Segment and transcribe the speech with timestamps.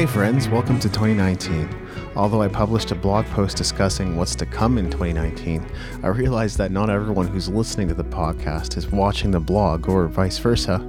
[0.00, 1.68] Hey, friends, welcome to 2019.
[2.16, 5.62] Although I published a blog post discussing what's to come in 2019,
[6.02, 10.08] I realized that not everyone who's listening to the podcast is watching the blog or
[10.08, 10.80] vice versa.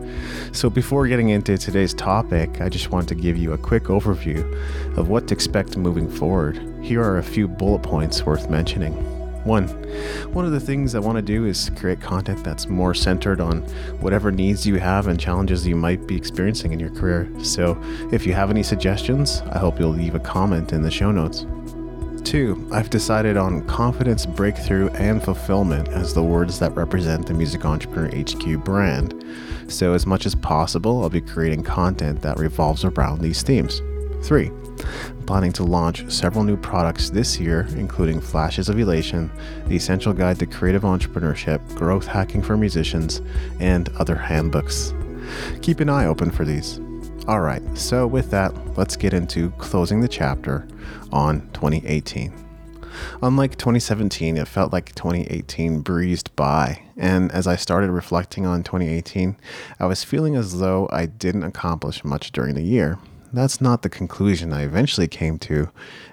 [0.54, 4.46] So, before getting into today's topic, I just want to give you a quick overview
[4.98, 6.66] of what to expect moving forward.
[6.82, 9.11] Here are a few bullet points worth mentioning.
[9.44, 9.68] One,
[10.34, 13.62] one of the things I want to do is create content that's more centered on
[14.00, 17.28] whatever needs you have and challenges you might be experiencing in your career.
[17.44, 21.12] So, if you have any suggestions, I hope you'll leave a comment in the show
[21.12, 21.46] notes.
[22.24, 27.66] Two, I've decided on confidence, breakthrough, and fulfillment as the words that represent the Music
[27.66, 29.26] Entrepreneur HQ brand.
[29.68, 33.82] So, as much as possible, I'll be creating content that revolves around these themes.
[34.22, 34.52] Three,
[35.32, 39.32] planning to launch several new products this year, including Flashes of Elation,
[39.68, 43.22] The Essential Guide to Creative Entrepreneurship, Growth Hacking for Musicians,
[43.62, 44.94] and other handbooks.
[45.62, 46.82] Keep an eye open for these.
[47.30, 50.68] Alright, so with that, let's get into closing the chapter
[51.14, 52.34] on 2018.
[53.24, 56.82] Unlike 2017, it felt like 2018 breezed by.
[56.98, 59.38] And as I started reflecting on 2018,
[59.80, 63.00] I was feeling as though I didn't accomplish much during the year.
[63.34, 65.70] That's not the conclusion I eventually came to,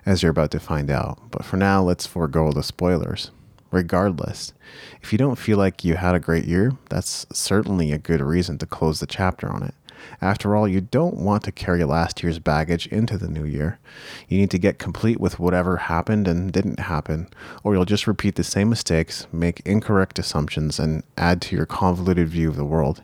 [0.06, 1.18] as you're about to find out.
[1.30, 3.32] But for now, let's forego the spoilers.
[3.72, 4.52] Regardless,
[5.02, 8.56] if you don't feel like you had a great year, that's certainly a good reason
[8.58, 9.74] to close the chapter on it.
[10.22, 13.80] After all, you don't want to carry last year's baggage into the new year.
[14.28, 17.28] You need to get complete with whatever happened and didn't happen,
[17.64, 22.28] or you'll just repeat the same mistakes, make incorrect assumptions, and add to your convoluted
[22.28, 23.02] view of the world.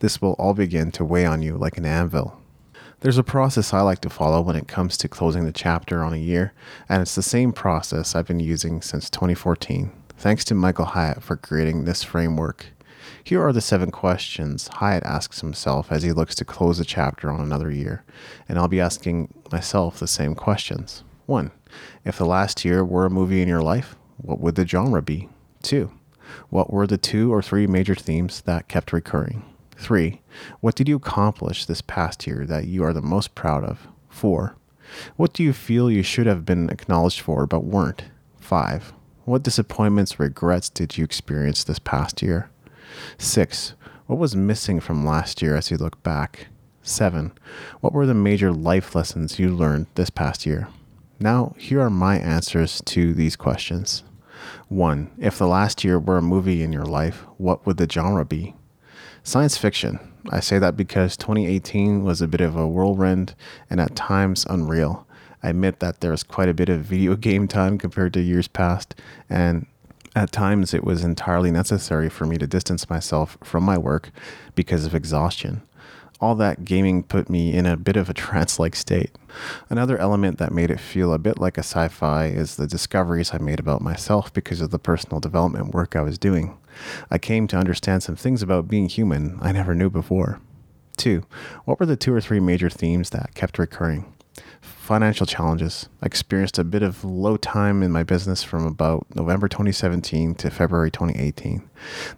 [0.00, 2.40] This will all begin to weigh on you like an anvil.
[3.00, 6.12] There's a process I like to follow when it comes to closing the chapter on
[6.12, 6.52] a year,
[6.86, 9.90] and it's the same process I've been using since 2014.
[10.18, 12.66] Thanks to Michael Hyatt for creating this framework.
[13.24, 17.30] Here are the seven questions Hyatt asks himself as he looks to close a chapter
[17.30, 18.04] on another year,
[18.46, 21.02] and I'll be asking myself the same questions.
[21.24, 21.50] 1.
[22.04, 25.30] If the last year were a movie in your life, what would the genre be?
[25.62, 25.90] 2.
[26.50, 29.42] What were the two or three major themes that kept recurring?
[29.80, 30.20] Three,
[30.60, 33.88] what did you accomplish this past year that you are the most proud of?
[34.10, 34.54] Four,
[35.16, 38.04] what do you feel you should have been acknowledged for but weren't?
[38.38, 38.92] Five,
[39.24, 42.50] what disappointments, regrets did you experience this past year?
[43.16, 43.72] Six,
[44.06, 46.48] what was missing from last year as you look back?
[46.82, 47.32] Seven,
[47.80, 50.68] what were the major life lessons you learned this past year?
[51.18, 54.04] Now, here are my answers to these questions.
[54.68, 58.26] One, if the last year were a movie in your life, what would the genre
[58.26, 58.54] be?
[59.30, 60.00] Science fiction.
[60.30, 63.36] I say that because 2018 was a bit of a whirlwind
[63.70, 65.06] and at times unreal.
[65.40, 68.48] I admit that there was quite a bit of video game time compared to years
[68.48, 68.96] past,
[69.28, 69.66] and
[70.16, 74.10] at times it was entirely necessary for me to distance myself from my work
[74.56, 75.62] because of exhaustion
[76.20, 79.10] all that gaming put me in a bit of a trance like state.
[79.68, 83.32] Another element that made it feel a bit like a sci fi is the discoveries
[83.32, 86.56] I made about myself because of the personal development work I was doing.
[87.10, 90.40] I came to understand some things about being human I never knew before.
[90.96, 91.24] Two,
[91.64, 94.12] what were the two or three major themes that kept recurring?
[94.60, 95.88] Financial challenges.
[96.02, 100.50] I experienced a bit of low time in my business from about November 2017 to
[100.50, 101.68] February 2018.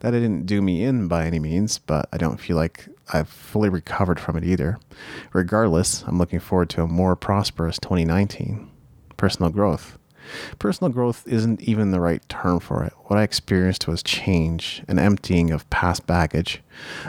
[0.00, 3.68] That didn't do me in by any means, but I don't feel like I've fully
[3.68, 4.78] recovered from it either.
[5.32, 8.70] Regardless, I'm looking forward to a more prosperous 2019.
[9.16, 9.98] Personal growth.
[10.58, 12.92] Personal growth isn't even the right term for it.
[13.04, 16.62] What I experienced was change, an emptying of past baggage.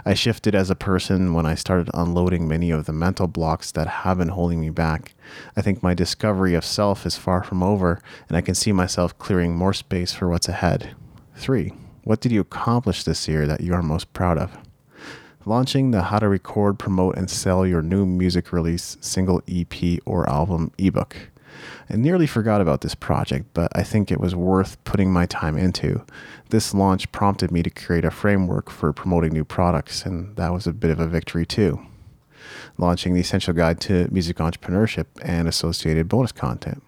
[0.05, 3.87] I shifted as a person when I started unloading many of the mental blocks that
[3.87, 5.13] have been holding me back.
[5.55, 9.17] I think my discovery of self is far from over, and I can see myself
[9.17, 10.95] clearing more space for what's ahead.
[11.35, 11.73] 3.
[12.03, 14.57] What did you accomplish this year that you are most proud of?
[15.45, 20.29] Launching the How to Record, Promote, and Sell Your New Music Release Single EP or
[20.29, 21.17] Album ebook.
[21.89, 25.57] I nearly forgot about this project, but I think it was worth putting my time
[25.57, 26.03] into.
[26.49, 30.65] This launch prompted me to create a framework for promoting new products, and that was
[30.65, 31.85] a bit of a victory too.
[32.77, 36.81] Launching the Essential Guide to Music Entrepreneurship and associated bonus content.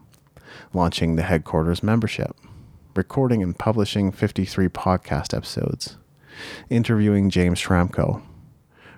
[0.73, 2.35] Launching the Headquarters membership.
[2.95, 5.97] Recording and publishing 53 podcast episodes.
[6.69, 8.21] Interviewing James Schramko.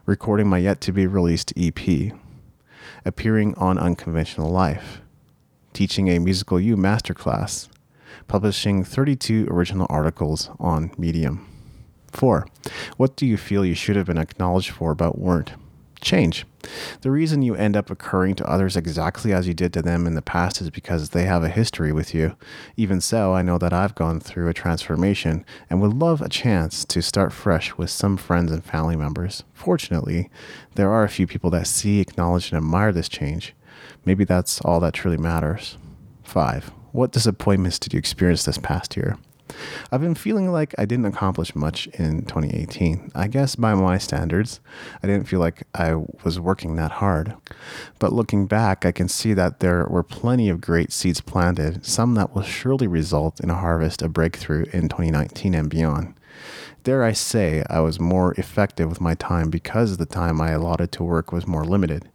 [0.06, 2.14] Recording my yet to be released EP.
[3.06, 5.02] Appearing on Unconventional Life
[5.78, 7.68] teaching a Musical U masterclass,
[8.28, 11.48] publishing 32 original articles on Medium.
[12.14, 12.48] 4.
[12.98, 15.52] What do you feel you should have been acknowledged for but weren't?
[16.02, 16.48] Change.
[17.02, 20.16] The reason you end up occurring to others exactly as you did to them in
[20.16, 22.36] the past is because they have a history with you.
[22.76, 26.86] Even so, I know that I've gone through a transformation and would love a chance
[26.86, 29.44] to start fresh with some friends and family members.
[29.54, 30.32] Fortunately,
[30.74, 33.54] there are a few people that see, acknowledge, and admire this change.
[34.06, 35.78] Maybe that's all that truly matters.
[36.24, 36.72] 5.
[36.92, 39.18] What disappointments did you experience this past year?
[39.92, 43.12] I've been feeling like I didn't accomplish much in 2018.
[43.16, 44.60] I guess by my standards,
[45.01, 47.36] I didn't feel like I was working that hard.
[48.00, 52.16] But looking back, I can see that there were plenty of great seeds planted, some
[52.16, 56.13] that will surely result in a harvest, a breakthrough in 2019 and beyond.
[56.83, 60.92] Dare I say, I was more effective with my time because the time I allotted
[60.94, 62.10] to work was more limited.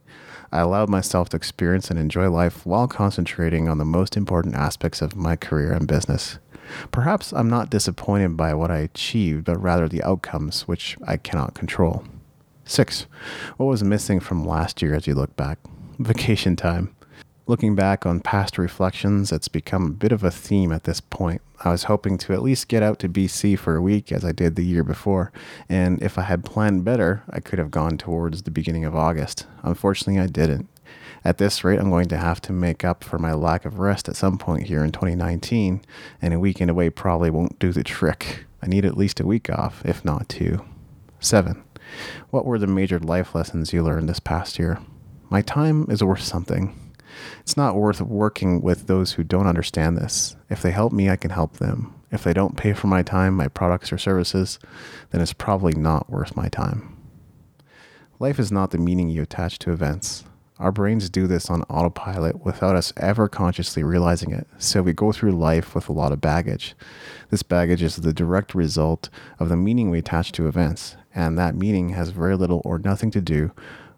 [0.53, 5.01] I allowed myself to experience and enjoy life while concentrating on the most important aspects
[5.01, 6.37] of my career and business.
[6.91, 11.55] Perhaps I'm not disappointed by what I achieved, but rather the outcomes, which I cannot
[11.55, 12.05] control.
[12.65, 13.07] Six,
[13.57, 15.57] what was missing from last year as you look back?
[15.97, 16.95] Vacation time.
[17.45, 21.41] Looking back on past reflections, it's become a bit of a theme at this point.
[21.65, 24.31] I was hoping to at least get out to BC for a week as I
[24.31, 25.33] did the year before,
[25.67, 29.45] and if I had planned better, I could have gone towards the beginning of August.
[29.61, 30.69] Unfortunately, I didn't.
[31.25, 34.07] At this rate, I'm going to have to make up for my lack of rest
[34.07, 35.81] at some point here in 2019,
[36.21, 38.45] and a weekend away probably won't do the trick.
[38.61, 40.63] I need at least a week off, if not two.
[41.19, 41.61] 7.
[42.29, 44.79] What were the major life lessons you learned this past year?
[45.29, 46.79] My time is worth something.
[47.41, 50.35] It's not worth working with those who don't understand this.
[50.49, 51.93] If they help me, I can help them.
[52.11, 54.59] If they don't pay for my time, my products, or services,
[55.11, 56.95] then it's probably not worth my time.
[58.19, 60.23] Life is not the meaning you attach to events.
[60.59, 64.47] Our brains do this on autopilot without us ever consciously realizing it.
[64.59, 66.75] So we go through life with a lot of baggage.
[67.31, 71.55] This baggage is the direct result of the meaning we attach to events, and that
[71.55, 73.51] meaning has very little or nothing to do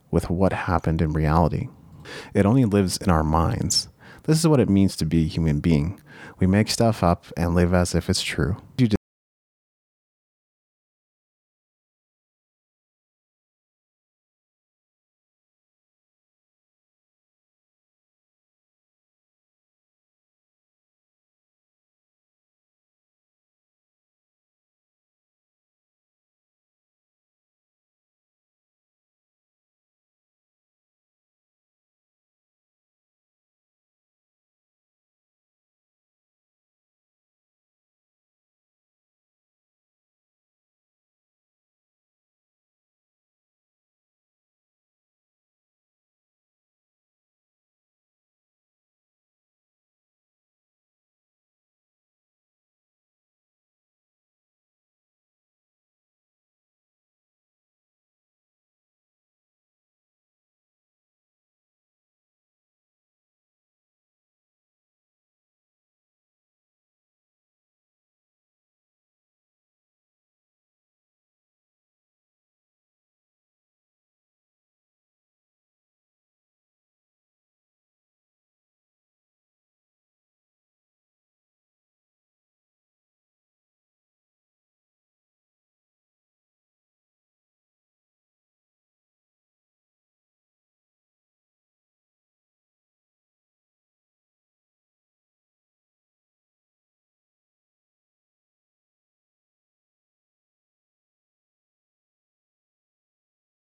[0.09, 1.67] with what happened in reality.
[2.33, 3.89] It only lives in our minds.
[4.23, 6.01] This is what it means to be a human being.
[6.39, 8.57] We make stuff up and live as if it's true.